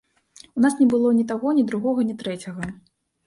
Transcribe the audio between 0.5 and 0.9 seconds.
У нас не